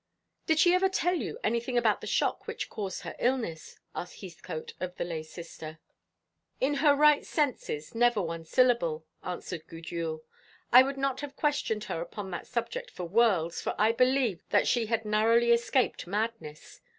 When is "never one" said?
7.93-8.43